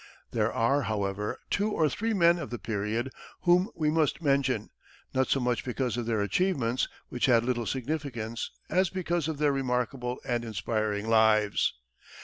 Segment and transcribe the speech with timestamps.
[0.31, 3.11] There are, however, two or three men of the period
[3.41, 4.71] whom we must mention,
[5.13, 9.51] not so much because of their achievements, which had little significance, as because of their
[9.53, 11.75] remarkable and inspiring lives.